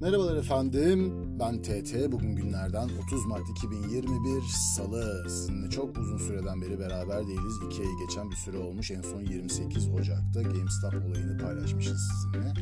[0.00, 2.12] Merhabalar efendim, ben TT.
[2.12, 4.42] Bugün günlerden 30 Mart 2021
[4.76, 5.28] Salı.
[5.28, 7.54] Sizinle çok uzun süreden beri beraber değiliz.
[7.66, 8.90] İki ayı geçen bir süre olmuş.
[8.90, 12.52] En son 28 Ocak'ta GameStop olayını paylaşmışız sizinle.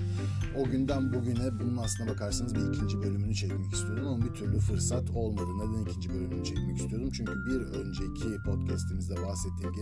[0.56, 5.11] O günden bugüne bunun aslına bakarsanız bir ikinci bölümünü çekmek istiyordum ama bir türlü fırsat
[5.11, 5.48] olmadı.
[5.58, 7.11] Neden ikinci bölümünü çekmek istiyordum?
[7.12, 9.72] Çünkü bir önceki podcastimizde bahsettiğim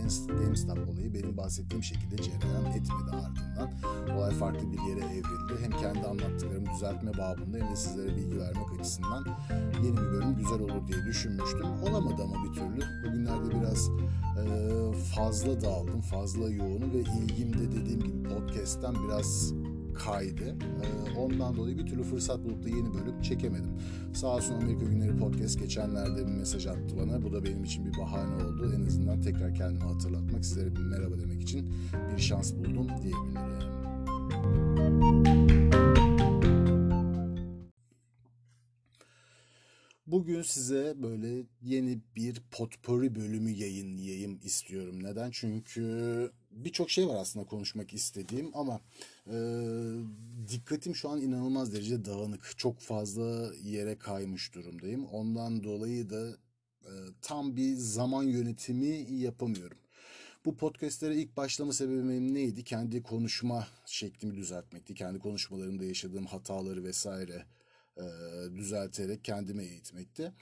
[0.40, 3.72] GameStop olayı benim bahsettiğim şekilde cereyan etmedi ardından.
[4.16, 5.62] Olay farklı bir yere evrildi.
[5.62, 9.24] Hem kendi anlattıklarımı düzeltme babında hem de sizlere bilgi vermek açısından
[9.84, 11.66] yeni bir bölüm güzel olur diye düşünmüştüm.
[11.82, 12.80] Olamadı ama bir türlü.
[13.06, 13.90] Bugünlerde biraz
[14.38, 14.44] e,
[15.14, 19.52] fazla dağıldım, fazla yoğunum ve ilgim de dediğim gibi podcast'ten biraz
[19.94, 20.44] kaydı.
[20.44, 23.70] Ee, ondan dolayı bir türlü fırsat bulup da yeni bölüm çekemedim.
[24.14, 27.22] Sağ olsun Amerika Günleri Podcast geçenlerde bir mesaj attı bana.
[27.22, 28.72] Bu da benim için bir bahane oldu.
[28.76, 31.74] En azından tekrar kendimi hatırlatmak, sizlere bir merhaba demek için
[32.16, 33.64] bir şans buldum diyebilirim.
[40.06, 45.04] Bugün size böyle yeni bir potpourri bölümü yayınlayayım istiyorum.
[45.04, 45.30] Neden?
[45.30, 48.80] Çünkü birçok şey var aslında konuşmak istediğim ama
[49.26, 49.36] e,
[50.48, 52.52] dikkatim şu an inanılmaz derecede dağınık.
[52.56, 55.04] Çok fazla yere kaymış durumdayım.
[55.06, 56.28] Ondan dolayı da
[56.82, 59.78] e, tam bir zaman yönetimi yapamıyorum.
[60.44, 62.64] Bu podcastlere ilk başlama sebebim neydi?
[62.64, 64.94] Kendi konuşma şeklimi düzeltmekti.
[64.94, 67.44] Kendi konuşmalarımda yaşadığım hataları vesaire
[67.96, 68.04] e,
[68.56, 70.32] düzelterek kendime eğitmekti.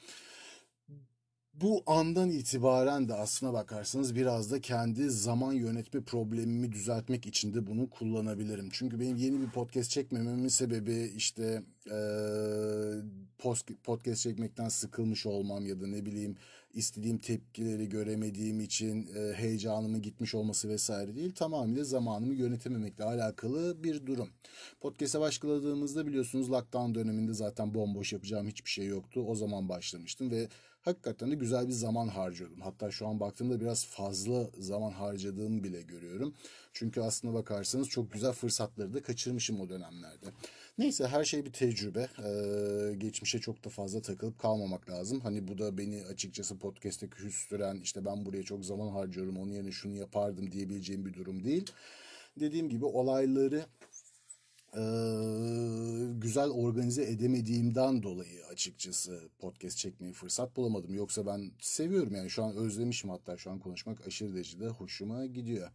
[1.54, 7.66] Bu andan itibaren de aslına bakarsanız biraz da kendi zaman yönetme problemimi düzeltmek için de
[7.66, 8.68] bunu kullanabilirim.
[8.72, 11.98] Çünkü benim yeni bir podcast çekmememin sebebi işte e,
[13.84, 16.36] podcast çekmekten sıkılmış olmam ya da ne bileyim
[16.74, 21.34] istediğim tepkileri göremediğim için e, heyecanımın gitmiş olması vesaire değil.
[21.34, 24.28] Tamamıyla zamanımı yönetememekle alakalı bir durum.
[24.80, 29.24] Podcast'e başladığımızda biliyorsunuz lockdown döneminde zaten bomboş yapacağım hiçbir şey yoktu.
[29.26, 30.48] O zaman başlamıştım ve
[30.82, 32.60] hakikaten de güzel bir zaman harcıyordum.
[32.60, 36.34] Hatta şu an baktığımda biraz fazla zaman harcadığımı bile görüyorum.
[36.72, 40.26] Çünkü aslına bakarsanız çok güzel fırsatları da kaçırmışım o dönemlerde.
[40.78, 42.08] Neyse her şey bir tecrübe.
[42.24, 45.20] Ee, geçmişe çok da fazla takılıp kalmamak lazım.
[45.20, 49.72] Hani bu da beni açıkçası podcast'te küstüren işte ben buraya çok zaman harcıyorum onun yerine
[49.72, 51.66] şunu yapardım diyebileceğim bir durum değil.
[52.40, 53.66] Dediğim gibi olayları
[54.76, 54.82] e,
[56.18, 60.94] güzel organize edemediğimden dolayı açıkçası podcast çekmeyi fırsat bulamadım.
[60.94, 65.70] Yoksa ben seviyorum yani şu an özlemişim hatta şu an konuşmak aşırı derecede hoşuma gidiyor.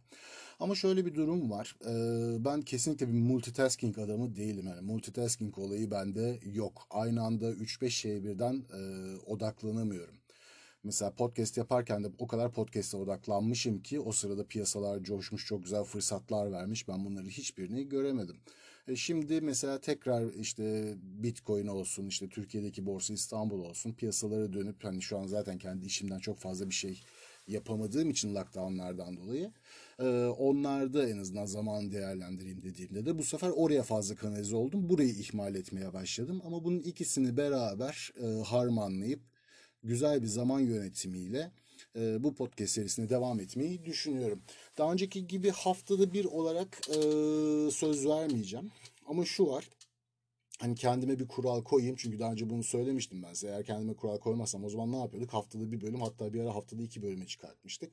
[0.60, 1.76] Ama şöyle bir durum var.
[1.86, 4.66] Ee, ben kesinlikle bir multitasking adamı değilim.
[4.66, 6.86] Yani multitasking olayı bende yok.
[6.90, 8.80] Aynı anda 3-5 şeye birden e,
[9.26, 10.14] odaklanamıyorum.
[10.84, 15.84] Mesela podcast yaparken de o kadar podcast'e odaklanmışım ki o sırada piyasalar coşmuş çok güzel
[15.84, 16.88] fırsatlar vermiş.
[16.88, 18.36] Ben bunları hiçbirini göremedim.
[18.88, 25.02] E şimdi mesela tekrar işte Bitcoin olsun işte Türkiye'deki borsa İstanbul olsun piyasalara dönüp hani
[25.02, 27.02] şu an zaten kendi işimden çok fazla bir şey
[27.48, 29.52] yapamadığım için lockdownlardan dolayı
[29.98, 34.88] e, onlarda en azından zaman değerlendireyim dediğimde de bu sefer oraya fazla kanalize oldum.
[34.88, 39.20] Burayı ihmal etmeye başladım ama bunun ikisini beraber e, harmanlayıp
[39.82, 41.50] güzel bir zaman yönetimiyle
[41.98, 44.42] e, bu podcast serisine devam etmeyi düşünüyorum.
[44.78, 47.00] Daha önceki gibi haftada bir olarak e,
[47.70, 48.70] söz vermeyeceğim.
[49.06, 49.68] Ama şu var.
[50.58, 51.96] Hani kendime bir kural koyayım.
[51.98, 53.46] Çünkü daha önce bunu söylemiştim ben size.
[53.48, 55.32] Eğer kendime kural koymazsam o zaman ne yapıyorduk?
[55.32, 57.92] Haftada bir bölüm hatta bir ara haftada iki bölüme çıkartmıştık.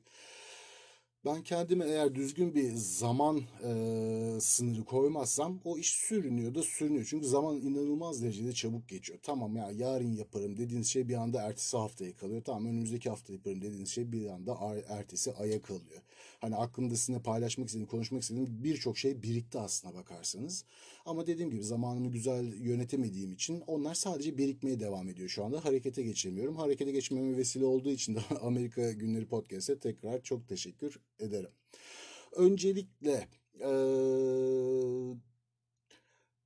[1.26, 7.06] Ben kendime eğer düzgün bir zaman e, sınırı koymazsam o iş sürünüyor da sürünüyor.
[7.10, 9.18] Çünkü zaman inanılmaz derecede çabuk geçiyor.
[9.22, 12.42] Tamam ya yarın yaparım dediğiniz şey bir anda ertesi haftaya kalıyor.
[12.44, 16.02] Tamam önümüzdeki hafta yaparım dediğiniz şey bir anda ertesi aya kalıyor.
[16.40, 20.64] Hani aklımda sizinle paylaşmak istediğim, konuşmak istediğim birçok şey birikti aslına bakarsanız.
[21.06, 25.64] Ama dediğim gibi zamanımı güzel yönetemediğim için onlar sadece birikmeye devam ediyor şu anda.
[25.64, 26.56] Harekete geçemiyorum.
[26.56, 31.50] Harekete geçmeme vesile olduğu için de Amerika Günleri Podcast'e tekrar çok teşekkür ederim.
[32.32, 33.28] Öncelikle
[33.60, 33.66] ee,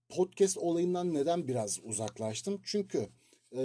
[0.08, 2.60] podcast olayından neden biraz uzaklaştım?
[2.64, 3.08] Çünkü
[3.52, 3.62] e,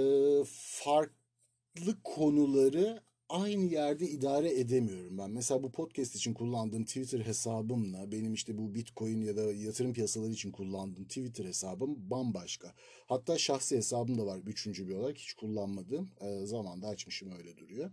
[0.47, 5.31] farklı konuları aynı yerde idare edemiyorum ben.
[5.31, 10.31] Mesela bu podcast için kullandığım Twitter hesabımla benim işte bu Bitcoin ya da yatırım piyasaları
[10.31, 12.73] için kullandığım Twitter hesabım bambaşka.
[13.07, 16.09] Hatta şahsi hesabım da var üçüncü bir olarak hiç kullanmadığım.
[16.21, 17.91] E, zamanda açmışım öyle duruyor.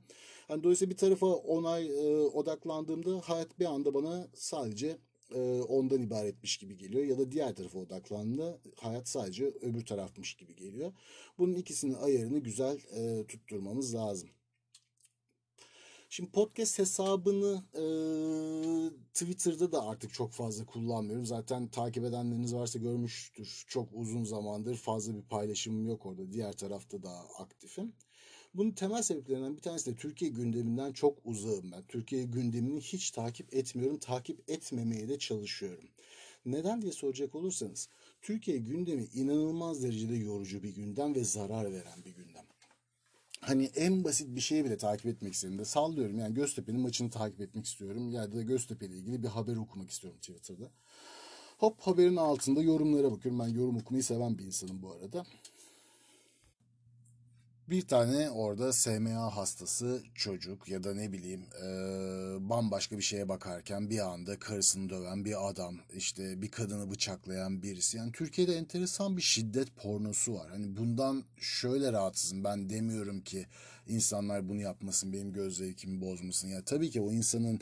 [0.49, 4.99] Yani dolayısıyla bir tarafa onay e, odaklandığımda hayat bir anda bana sadece
[5.35, 10.57] e, ondan ibaretmiş gibi geliyor ya da diğer tarafa odaklandığında hayat sadece öbür tarafmış gibi
[10.57, 10.93] geliyor.
[11.39, 14.29] Bunun ikisinin ayarını güzel e, tutturmamız lazım.
[16.13, 17.85] Şimdi podcast hesabını e,
[19.15, 21.27] Twitter'da da artık çok fazla kullanmıyorum.
[21.27, 23.65] Zaten takip edenleriniz varsa görmüştür.
[23.69, 26.33] Çok uzun zamandır fazla bir paylaşımım yok orada.
[26.33, 27.93] Diğer tarafta da aktifim.
[28.55, 31.83] Bunun temel sebeplerinden bir tanesi de Türkiye gündeminden çok uzağım ben.
[31.89, 33.99] Türkiye gündemini hiç takip etmiyorum.
[33.99, 35.89] Takip etmemeye de çalışıyorum.
[36.47, 37.89] Neden diye soracak olursanız
[38.23, 42.52] Türkiye gündemi inanılmaz derecede yorucu bir gündem ve zarar veren bir gündem.
[43.43, 47.67] Hani en basit bir şeyi bile takip etmek istediğimde sallıyorum yani Göztepe'nin maçını takip etmek
[47.67, 50.71] istiyorum ya da Göztepe ile ilgili bir haber okumak istiyorum Twitter'da.
[51.59, 53.41] Hop haberin altında yorumlara bakıyorum.
[53.41, 55.25] Ben yorum okumayı seven bir insanım bu arada.
[57.71, 61.69] Bir tane orada SMA hastası çocuk ya da ne bileyim e,
[62.49, 67.97] bambaşka bir şeye bakarken bir anda karısını döven bir adam işte bir kadını bıçaklayan birisi.
[67.97, 70.51] Yani Türkiye'de enteresan bir şiddet pornosu var.
[70.51, 73.47] Hani bundan şöyle rahatsızım ben demiyorum ki
[73.89, 76.49] insanlar bunu yapmasın benim göz zevkimi bozmasın.
[76.49, 77.61] Ya tabii ki o insanın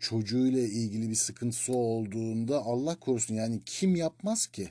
[0.00, 4.70] çocuğuyla ilgili bir sıkıntısı olduğunda Allah korusun yani kim yapmaz ki?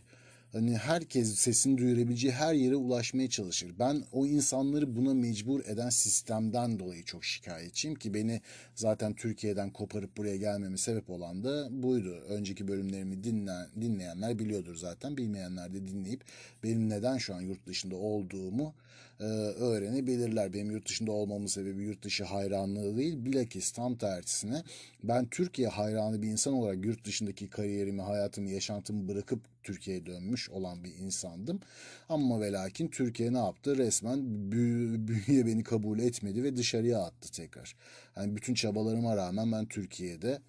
[0.51, 3.71] Hani herkes sesini duyurabileceği her yere ulaşmaya çalışır.
[3.79, 8.41] Ben o insanları buna mecbur eden sistemden dolayı çok şikayetçiyim ki beni
[8.75, 12.15] zaten Türkiye'den koparıp buraya gelmeme sebep olan da buydu.
[12.29, 15.17] Önceki bölümlerimi dinleyen, dinleyenler biliyordur zaten.
[15.17, 16.23] Bilmeyenler de dinleyip
[16.63, 18.73] benim neden şu an yurt dışında olduğumu
[19.19, 20.53] e, öğrenebilirler.
[20.53, 23.25] Benim yurt dışında olmamın sebebi yurt dışı hayranlığı değil.
[23.25, 24.63] Bilakis tam tersine
[25.03, 30.83] ben Türkiye hayranı bir insan olarak yurt dışındaki kariyerimi, hayatımı, yaşantımı bırakıp Türkiye'ye dönmüş olan
[30.83, 31.59] bir insandım.
[32.09, 33.77] Ama ve lakin Türkiye ne yaptı?
[33.77, 34.51] Resmen
[35.07, 37.75] büyüye beni kabul etmedi ve dışarıya attı tekrar.
[38.17, 40.39] Yani bütün çabalarıma rağmen ben Türkiye'de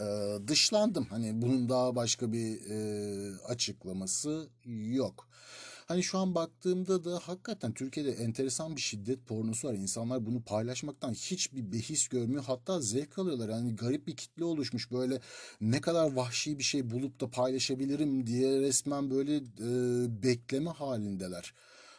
[0.00, 1.04] e, dışlandım.
[1.10, 4.48] Hani bunun daha başka bir e, açıklaması
[4.90, 5.28] yok.
[5.86, 9.74] Hani şu an baktığımda da hakikaten Türkiye'de enteresan bir şiddet pornosu var.
[9.74, 12.44] İnsanlar bunu paylaşmaktan hiçbir behis görmüyor.
[12.46, 13.48] Hatta zevk alıyorlar.
[13.48, 14.92] Yani garip bir kitle oluşmuş.
[14.92, 15.20] Böyle
[15.60, 21.54] ne kadar vahşi bir şey bulup da paylaşabilirim diye resmen böyle e, bekleme halindeler.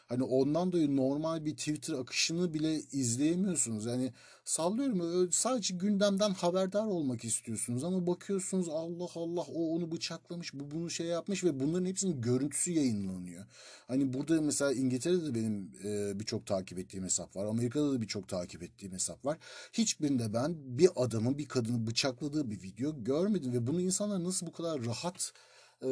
[0.08, 3.86] Hani ondan dolayı normal bir Twitter akışını bile izleyemiyorsunuz.
[3.86, 4.14] Yani
[4.46, 10.90] sallıyorum sadece gündemden haberdar olmak istiyorsunuz ama bakıyorsunuz Allah Allah o onu bıçaklamış bu bunu
[10.90, 13.46] şey yapmış ve bunların hepsinin görüntüsü yayınlanıyor.
[13.88, 17.46] Hani burada mesela İngiltere'de de benim e, birçok takip ettiğim hesap var.
[17.46, 19.38] Amerika'da da birçok takip ettiğim hesap var.
[19.74, 24.52] Hiçbirinde ben bir adamın bir kadını bıçakladığı bir video görmedim ve bunu insanlar nasıl bu
[24.52, 25.34] kadar rahat
[25.84, 25.90] e,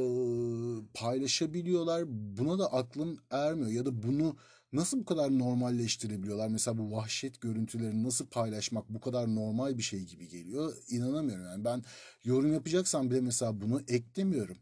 [0.94, 2.04] paylaşabiliyorlar.
[2.08, 4.36] Buna da aklım ermiyor ya da bunu
[4.74, 6.48] nasıl bu kadar normalleştirebiliyorlar?
[6.48, 10.74] Mesela bu vahşet görüntülerini nasıl paylaşmak bu kadar normal bir şey gibi geliyor.
[10.90, 11.84] İnanamıyorum yani ben
[12.24, 14.58] yorum yapacaksam bile mesela bunu eklemiyorum.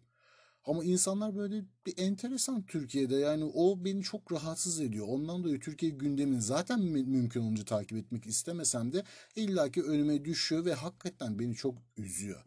[0.65, 5.05] Ama insanlar böyle bir enteresan Türkiye'de yani o beni çok rahatsız ediyor.
[5.09, 9.03] Ondan dolayı Türkiye gündemini zaten mümkün olunca takip etmek istemesem de
[9.35, 12.43] illaki önüme düşüyor ve hakikaten beni çok üzüyor.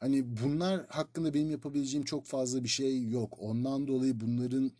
[0.00, 3.36] Hani bunlar hakkında benim yapabileceğim çok fazla bir şey yok.
[3.40, 4.72] Ondan dolayı bunların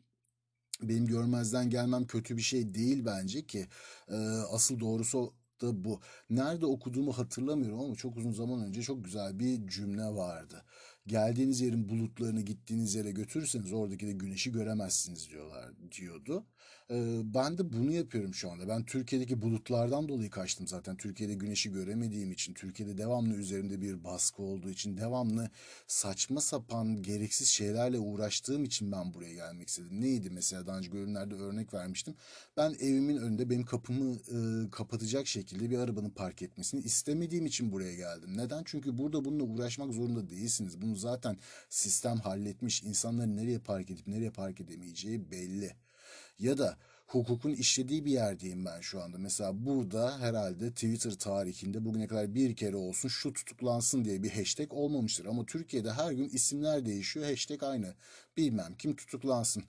[0.82, 3.68] benim görmezden gelmem kötü bir şey değil bence ki.
[4.08, 4.14] Ee,
[4.52, 6.00] asıl doğrusu da bu.
[6.30, 10.64] Nerede okuduğumu hatırlamıyorum ama çok uzun zaman önce çok güzel bir cümle vardı.
[11.06, 16.46] Geldiğiniz yerin bulutlarını gittiğiniz yere götürürseniz oradaki de güneşi göremezsiniz diyorlar diyordu.
[16.90, 18.69] Ben de bunu yapıyorum şu anda.
[18.69, 20.96] Ben Türkiye'deki bulutlardan dolayı kaçtım zaten.
[20.96, 25.50] Türkiye'de güneşi göremediğim için, Türkiye'de devamlı üzerimde bir baskı olduğu için, devamlı
[25.87, 30.00] saçma sapan gereksiz şeylerle uğraştığım için ben buraya gelmek istedim.
[30.00, 32.14] Neydi mesela daha önce bölümlerde örnek vermiştim.
[32.57, 37.95] Ben evimin önünde benim kapımı e, kapatacak şekilde bir arabanın park etmesini istemediğim için buraya
[37.95, 38.37] geldim.
[38.37, 38.62] Neden?
[38.64, 40.83] Çünkü burada bununla uğraşmak zorunda değilsiniz.
[40.83, 41.37] Bunu zaten
[41.68, 42.83] sistem halletmiş.
[42.83, 45.73] İnsanların nereye park edip nereye park edemeyeceği belli
[46.38, 49.18] ya da hukukun işlediği bir yerdeyim ben şu anda.
[49.18, 54.73] Mesela burada herhalde Twitter tarihinde bugüne kadar bir kere olsun şu tutuklansın diye bir hashtag
[54.73, 55.26] olmamıştır.
[55.26, 57.26] Ama Türkiye'de her gün isimler değişiyor.
[57.26, 57.95] Hashtag aynı.
[58.37, 59.64] Bilmem kim tutuklansın.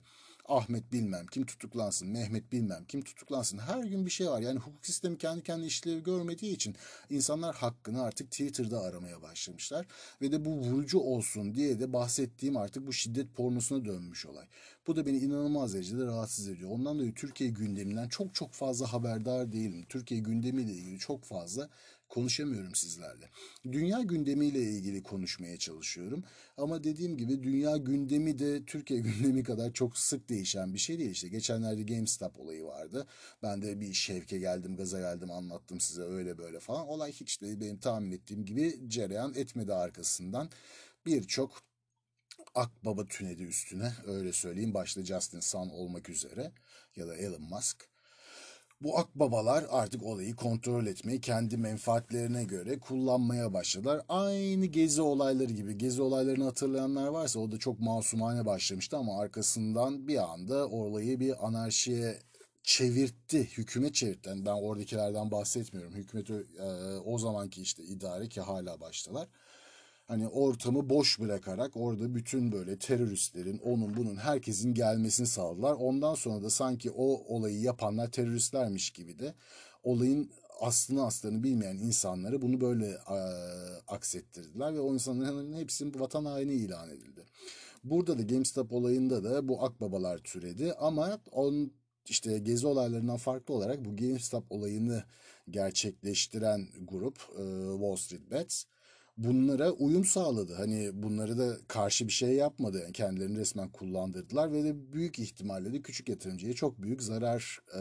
[0.50, 3.58] Ahmet bilmem kim tutuklansın, Mehmet bilmem kim tutuklansın.
[3.58, 4.40] Her gün bir şey var.
[4.40, 6.76] Yani hukuk sistemi kendi kendi işlevi görmediği için
[7.10, 9.86] insanlar hakkını artık Twitter'da aramaya başlamışlar.
[10.22, 14.46] Ve de bu vurucu olsun diye de bahsettiğim artık bu şiddet pornosuna dönmüş olay.
[14.86, 16.70] Bu da beni inanılmaz derecede rahatsız ediyor.
[16.70, 19.86] Ondan dolayı Türkiye gündeminden çok çok fazla haberdar değilim.
[19.88, 21.68] Türkiye gündemiyle ilgili çok fazla
[22.10, 23.30] konuşamıyorum sizlerle.
[23.72, 26.24] Dünya gündemiyle ilgili konuşmaya çalışıyorum.
[26.56, 31.10] Ama dediğim gibi dünya gündemi de Türkiye gündemi kadar çok sık değişen bir şey değil.
[31.10, 33.06] İşte geçenlerde GameStop olayı vardı.
[33.42, 36.88] Ben de bir şevke geldim, gaza geldim, anlattım size öyle böyle falan.
[36.88, 40.50] Olay hiç de benim tahmin ettiğim gibi cereyan etmedi arkasından.
[41.06, 41.62] Birçok
[42.54, 44.74] Akbaba tüneli üstüne öyle söyleyeyim.
[44.74, 46.52] Başta Justin Sun olmak üzere
[46.96, 47.88] ya da Elon Musk
[48.82, 54.02] Bu akbabalar artık olayı kontrol etmeyi kendi menfaatlerine göre kullanmaya başladılar.
[54.08, 55.78] Aynı gezi olayları gibi.
[55.78, 61.46] Gezi olaylarını hatırlayanlar varsa o da çok masumane başlamıştı ama arkasından bir anda olayı bir
[61.46, 62.18] anarşiye
[62.62, 64.28] çevirtti, hükümet çevirtti.
[64.28, 65.94] Yani ben oradakilerden bahsetmiyorum.
[65.94, 66.36] Hükümet e,
[67.04, 69.28] o zamanki işte idare ki hala baştalar
[70.10, 75.72] hani ortamı boş bırakarak orada bütün böyle teröristlerin, onun bunun herkesin gelmesini sağladılar.
[75.72, 79.34] Ondan sonra da sanki o olayı yapanlar teröristlermiş gibi de
[79.82, 83.18] olayın aslını aslını bilmeyen insanları bunu böyle e,
[83.88, 87.24] aksettirdiler ve o insanların hepsinin vatan haini ilan edildi.
[87.84, 91.72] Burada da GameStop olayında da bu akbabalar türedi ama on
[92.08, 95.04] işte gezi olaylarından farklı olarak bu GameStop olayını
[95.50, 98.64] gerçekleştiren grup e, Wall Street Bets
[99.24, 100.54] bunlara uyum sağladı.
[100.54, 102.80] Hani bunları da karşı bir şey yapmadı.
[102.80, 107.80] Yani kendilerini resmen kullandırdılar ve de büyük ihtimalle de küçük yatırımcıya çok büyük zarar e,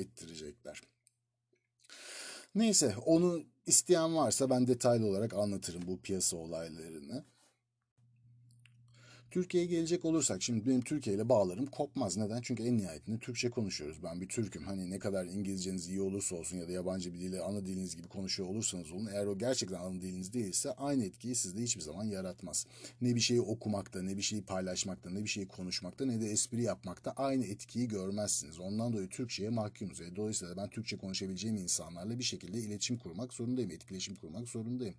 [0.00, 0.80] ettirecekler.
[2.54, 7.24] Neyse onu isteyen varsa ben detaylı olarak anlatırım bu piyasa olaylarını.
[9.32, 12.16] Türkiye'ye gelecek olursak şimdi benim Türkiye ile bağlarım kopmaz.
[12.16, 12.40] Neden?
[12.40, 14.02] Çünkü en nihayetinde Türkçe konuşuyoruz.
[14.02, 14.64] Ben bir Türk'üm.
[14.64, 18.08] Hani ne kadar İngilizceniz iyi olursa olsun ya da yabancı bir dili ana diliniz gibi
[18.08, 19.08] konuşuyor olursanız olun.
[19.12, 22.66] Eğer o gerçekten ana diliniz değilse aynı etkiyi sizde hiçbir zaman yaratmaz.
[23.00, 26.62] Ne bir şeyi okumakta, ne bir şeyi paylaşmakta, ne bir şeyi konuşmakta, ne de espri
[26.62, 28.60] yapmakta aynı etkiyi görmezsiniz.
[28.60, 30.00] Ondan dolayı Türkçe'ye mahkumuz.
[30.00, 34.94] E, dolayısıyla ben Türkçe konuşabileceğim insanlarla bir şekilde iletişim kurmak zorundayım, etkileşim kurmak zorundayım.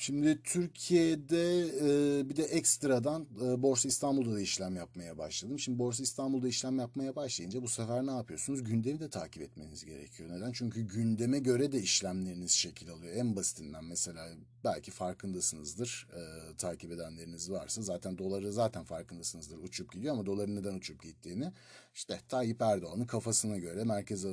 [0.00, 5.58] Şimdi Türkiye'de e, bir de ekstradan e, Borsa İstanbul'da da işlem yapmaya başladım.
[5.58, 8.64] Şimdi Borsa İstanbul'da işlem yapmaya başlayınca bu sefer ne yapıyorsunuz?
[8.64, 10.30] Gündemi de takip etmeniz gerekiyor.
[10.30, 10.52] Neden?
[10.52, 13.16] Çünkü gündeme göre de işlemleriniz şekil alıyor.
[13.16, 14.28] En basitinden mesela
[14.64, 16.08] belki farkındasınızdır.
[16.14, 21.52] E, takip edenleriniz varsa zaten doları zaten farkındasınızdır uçup gidiyor ama doların neden uçup gittiğini
[21.98, 24.30] işte Tayyip Erdoğan'ın kafasına göre Merkez e,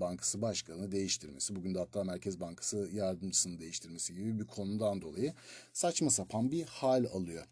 [0.00, 5.32] Bankası Başkanı değiştirmesi, bugün de hatta Merkez Bankası yardımcısını değiştirmesi gibi bir konudan dolayı
[5.72, 7.44] saçma sapan bir hal alıyor.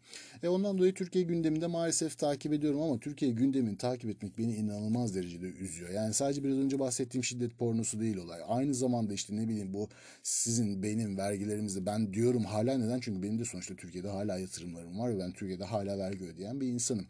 [0.43, 5.15] E ondan dolayı Türkiye gündeminde maalesef takip ediyorum ama Türkiye gündemini takip etmek beni inanılmaz
[5.15, 5.89] derecede üzüyor.
[5.89, 8.41] Yani sadece biraz önce bahsettiğim şiddet pornosu değil olay.
[8.47, 9.89] Aynı zamanda işte ne bileyim bu
[10.23, 12.99] sizin benim vergilerimizde ben diyorum hala neden?
[12.99, 16.67] Çünkü benim de sonuçta Türkiye'de hala yatırımlarım var ve ben Türkiye'de hala vergi ödeyen bir
[16.67, 17.05] insanım.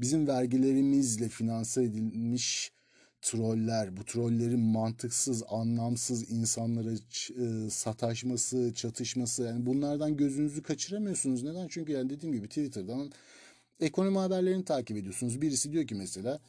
[0.00, 1.28] Bizim vergilerimizle
[1.62, 2.72] finanse edilmiş
[3.20, 11.42] troller, bu trollerin mantıksız, anlamsız insanlara e, sataşması, çatışması yani bunlardan gözünüzü kaçıramıyorsunuz.
[11.42, 11.68] Neden?
[11.68, 13.12] Çünkü yani dediğim gibi Twitter'dan
[13.80, 15.42] ekonomi haberlerini takip ediyorsunuz.
[15.42, 16.40] Birisi diyor ki mesela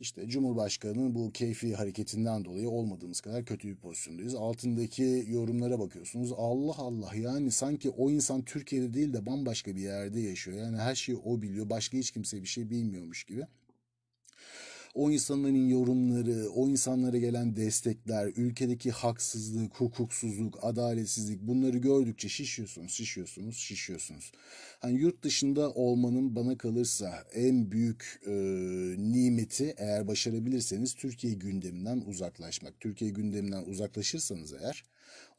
[0.00, 4.34] işte Cumhurbaşkanı'nın bu keyfi hareketinden dolayı olmadığımız kadar kötü bir pozisyondayız.
[4.34, 6.32] Altındaki yorumlara bakıyorsunuz.
[6.36, 10.58] Allah Allah yani sanki o insan Türkiye'de değil de bambaşka bir yerde yaşıyor.
[10.58, 11.70] Yani her şeyi o biliyor.
[11.70, 13.46] Başka hiç kimse bir şey bilmiyormuş gibi
[14.94, 23.56] o insanların yorumları, o insanlara gelen destekler, ülkedeki haksızlık, hukuksuzluk, adaletsizlik bunları gördükçe şişiyorsunuz, şişiyorsunuz,
[23.56, 24.32] şişiyorsunuz.
[24.80, 28.30] Hani yurt dışında olmanın bana kalırsa en büyük e,
[28.98, 32.80] nimeti eğer başarabilirseniz Türkiye gündeminden uzaklaşmak.
[32.80, 34.84] Türkiye gündeminden uzaklaşırsanız eğer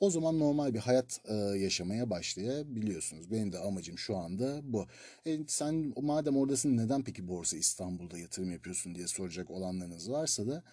[0.01, 3.31] o zaman normal bir hayat e, yaşamaya başlayabiliyorsunuz.
[3.31, 4.87] Benim de amacım şu anda bu.
[5.25, 10.63] E, sen madem oradasın neden peki Borsa İstanbul'da yatırım yapıyorsun diye soracak olanlarınız varsa da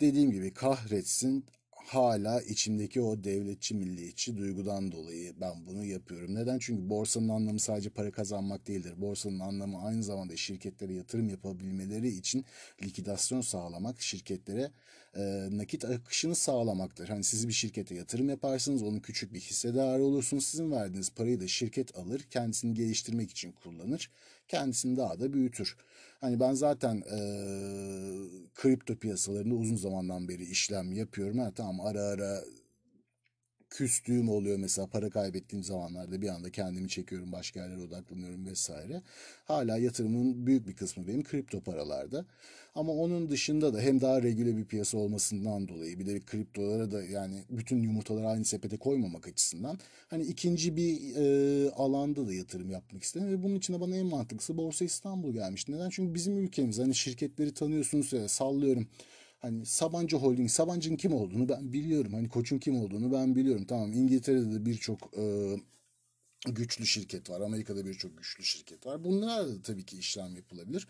[0.00, 1.46] dediğim gibi kahretsin
[1.86, 6.34] hala içimdeki o devletçi milliyetçi duygudan dolayı ben bunu yapıyorum.
[6.34, 6.58] Neden?
[6.58, 8.94] Çünkü borsanın anlamı sadece para kazanmak değildir.
[8.96, 12.44] Borsanın anlamı aynı zamanda şirketlere yatırım yapabilmeleri için
[12.82, 14.70] likidasyon sağlamak, şirketlere
[15.16, 17.08] e, nakit akışını sağlamaktır.
[17.08, 20.46] Hani siz bir şirkete yatırım yaparsınız, onun küçük bir hissedarı olursunuz.
[20.46, 24.10] Sizin verdiğiniz parayı da şirket alır, kendisini geliştirmek için kullanır,
[24.48, 25.76] kendisini daha da büyütür.
[26.20, 27.18] Hani ben zaten e,
[28.54, 31.38] kripto piyasalarında uzun zamandan beri işlem yapıyorum.
[31.38, 32.40] Ha, tamam ara ara
[33.74, 39.02] küstüğüm oluyor mesela para kaybettiğim zamanlarda bir anda kendimi çekiyorum başka yerlere odaklanıyorum vesaire.
[39.44, 42.24] Hala yatırımın büyük bir kısmı benim kripto paralarda.
[42.74, 47.04] Ama onun dışında da hem daha regüle bir piyasa olmasından dolayı bir de kriptolara da
[47.04, 49.78] yani bütün yumurtaları aynı sepete koymamak açısından
[50.08, 54.06] hani ikinci bir e, alanda da yatırım yapmak istedim ve bunun için de bana en
[54.06, 55.72] mantıklısı Borsa İstanbul gelmişti.
[55.72, 55.90] Neden?
[55.90, 58.86] Çünkü bizim ülkemiz hani şirketleri tanıyorsunuz ya sallıyorum
[59.44, 62.12] Hani Sabancı Holding, Sabancı'nın kim olduğunu ben biliyorum.
[62.12, 63.64] Hani Koç'un kim olduğunu ben biliyorum.
[63.68, 65.56] Tamam İngiltere'de de birçok e,
[66.46, 67.40] güçlü şirket var.
[67.40, 69.04] Amerika'da birçok güçlü şirket var.
[69.04, 70.88] Bunlar da tabii ki işlem yapılabilir.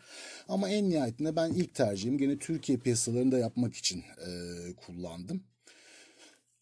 [0.48, 4.30] Ama en nihayetinde ben ilk tercihim gene Türkiye piyasalarında yapmak için e,
[4.76, 5.42] kullandım.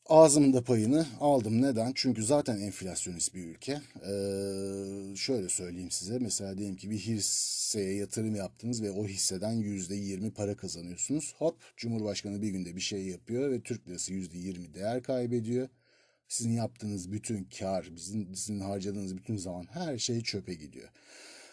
[0.07, 1.63] Ağzımın da payını aldım.
[1.63, 1.93] Neden?
[1.95, 3.73] Çünkü zaten enflasyonist bir ülke.
[3.73, 6.19] Ee, şöyle söyleyeyim size.
[6.19, 11.35] Mesela diyelim ki bir hisseye yatırım yaptınız ve o hisseden yüzde yirmi para kazanıyorsunuz.
[11.39, 15.69] Hop Cumhurbaşkanı bir günde bir şey yapıyor ve Türk lirası yüzde yirmi değer kaybediyor.
[16.29, 20.89] Sizin yaptığınız bütün kar, bizim, sizin harcadığınız bütün zaman her şey çöpe gidiyor.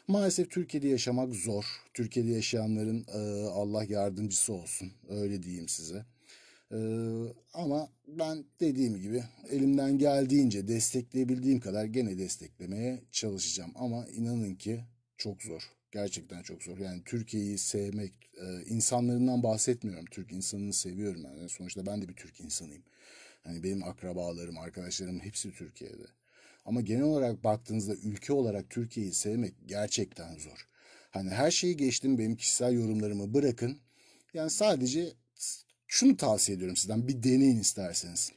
[0.08, 1.66] Maalesef Türkiye'de yaşamak zor.
[1.94, 4.92] Türkiye'de yaşayanların e, Allah yardımcısı olsun.
[5.10, 6.06] Öyle diyeyim size.
[6.72, 6.78] Ee,
[7.54, 13.72] ama ben dediğim gibi elimden geldiğince destekleyebildiğim kadar gene desteklemeye çalışacağım.
[13.76, 14.80] Ama inanın ki
[15.18, 15.62] çok zor.
[15.92, 16.78] Gerçekten çok zor.
[16.78, 20.06] Yani Türkiye'yi sevmek, e, insanlarından bahsetmiyorum.
[20.06, 21.50] Türk insanını seviyorum yani.
[21.50, 22.84] Sonuçta ben de bir Türk insanıyım.
[23.44, 26.06] Hani benim akrabalarım, arkadaşlarım hepsi Türkiye'de.
[26.66, 30.68] Ama genel olarak baktığınızda ülke olarak Türkiye'yi sevmek gerçekten zor.
[31.12, 33.80] Hani her şeyi geçtim benim kişisel yorumlarımı bırakın.
[34.34, 35.14] Yani sadece
[35.90, 38.32] şunu tavsiye ediyorum sizden bir deneyin isterseniz.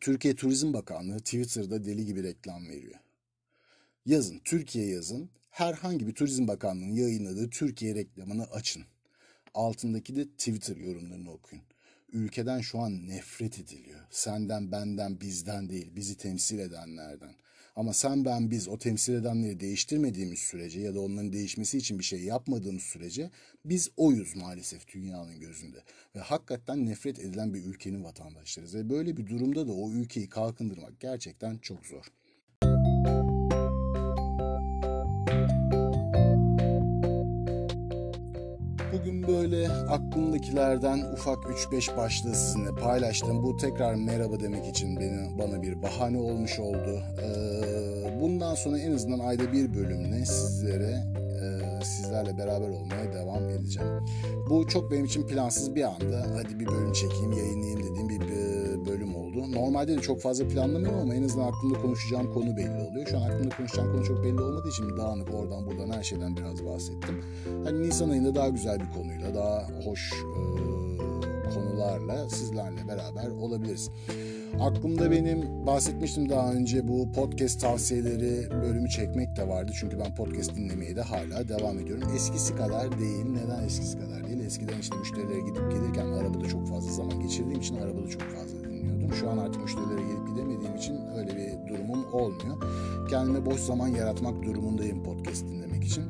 [0.00, 3.00] Türkiye Turizm Bakanlığı Twitter'da deli gibi reklam veriyor.
[4.06, 5.30] Yazın, Türkiye yazın.
[5.50, 8.84] Herhangi bir Turizm Bakanlığı'nın yayınladığı Türkiye reklamını açın.
[9.54, 11.64] Altındaki de Twitter yorumlarını okuyun.
[12.12, 14.00] Ülkeden şu an nefret ediliyor.
[14.10, 17.34] Senden, benden, bizden değil, bizi temsil edenlerden.
[17.76, 22.04] Ama sen ben biz o temsil edenleri değiştirmediğimiz sürece ya da onların değişmesi için bir
[22.04, 23.30] şey yapmadığımız sürece
[23.64, 25.78] biz oyuz maalesef dünyanın gözünde.
[26.16, 28.74] Ve hakikaten nefret edilen bir ülkenin vatandaşlarıyız.
[28.74, 32.04] Ve böyle bir durumda da o ülkeyi kalkındırmak gerçekten çok zor.
[39.32, 43.42] Böyle aklımdakilerden ufak 3-5 başlığı sizinle paylaştım.
[43.42, 47.02] Bu tekrar merhaba demek için beni, bana bir bahane olmuş oldu.
[47.22, 51.04] Ee, bundan sonra en azından ayda bir bölümle sizlere
[51.40, 53.88] e, sizlerle beraber olmaya devam edeceğim.
[54.50, 58.59] Bu çok benim için plansız bir anda hadi bir bölüm çekeyim yayınlayayım dediğim bir, bir
[59.48, 63.06] Normalde de çok fazla planlamıyorum ama en azından aklımda konuşacağım konu belli oluyor.
[63.06, 66.64] Şu an aklımda konuşacağım konu çok belli olmadığı için dağınık oradan buradan her şeyden biraz
[66.66, 67.24] bahsettim.
[67.64, 70.40] Hani Nisan ayında daha güzel bir konuyla daha hoş e,
[71.54, 73.90] konularla sizlerle beraber olabiliriz.
[74.60, 79.72] Aklımda benim bahsetmiştim daha önce bu podcast tavsiyeleri bölümü çekmek de vardı.
[79.74, 82.08] Çünkü ben podcast dinlemeye de hala devam ediyorum.
[82.14, 83.24] Eskisi kadar değil.
[83.24, 84.40] Neden eskisi kadar değil?
[84.40, 89.16] Eskiden işte müşterilere gidip gelirken arabada çok fazla zaman geçirdiğim için arabada çok fazla dinliyordum.
[89.16, 92.56] Şu an artık müşterilere gelip gidemediğim için öyle bir durumum olmuyor.
[93.10, 96.04] Kendime boş zaman yaratmak durumundayım podcast dinlemek için.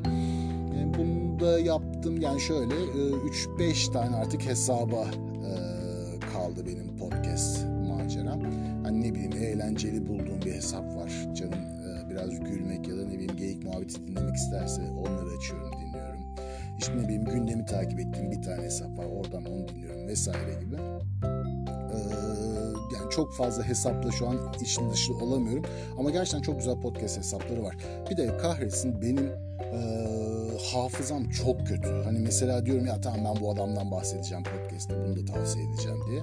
[0.99, 5.05] Bunu da yaptım yani şöyle 3-5 tane artık hesaba
[6.33, 8.41] kaldı benim podcast maceram.
[8.85, 11.29] Hani ne bileyim eğlenceli bulduğum bir hesap var.
[11.35, 11.59] Canım
[12.11, 16.21] biraz gülmek ya da ne bileyim geyik muhabbeti dinlemek isterse onları açıyorum dinliyorum.
[16.79, 20.77] İşte ne bileyim gündemi takip ettiğim bir tane hesap var oradan onu dinliyorum vesaire gibi.
[23.11, 25.65] Çok fazla hesapla şu an içli dışı olamıyorum.
[25.99, 27.77] Ama gerçekten çok güzel podcast hesapları var.
[28.11, 29.33] Bir de kahretsin benim
[29.73, 29.81] e,
[30.73, 31.89] hafızam çok kötü.
[32.05, 36.23] Hani mesela diyorum ya tamam ben bu adamdan bahsedeceğim podcast'te bunu da tavsiye edeceğim diye.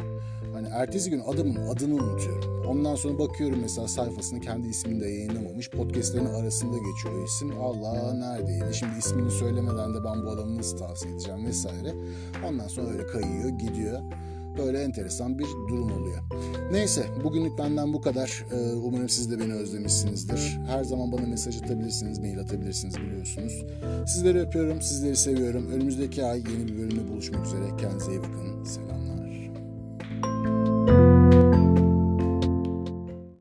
[0.53, 2.65] Hani ertesi gün adamın adını unutuyorum.
[2.67, 5.69] Ondan sonra bakıyorum mesela sayfasını kendi ismini de yayınlamamış.
[5.69, 7.51] Podcast'lerin arasında geçiyor isim.
[7.61, 8.73] Allah neredeydi?
[8.73, 11.93] Şimdi ismini söylemeden de ben bu adamı nasıl tavsiye edeceğim vesaire.
[12.47, 14.01] Ondan sonra öyle kayıyor gidiyor.
[14.57, 16.17] Böyle enteresan bir durum oluyor.
[16.71, 18.45] Neyse bugünlük benden bu kadar.
[18.83, 20.59] Umarım siz de beni özlemişsinizdir.
[20.67, 23.65] Her zaman bana mesaj atabilirsiniz, mail atabilirsiniz biliyorsunuz.
[24.07, 25.67] Sizleri öpüyorum, sizleri seviyorum.
[25.71, 27.63] Önümüzdeki ay yeni bir bölümde buluşmak üzere.
[27.81, 28.63] Kendinize iyi bakın.
[28.63, 29.16] Selamlar.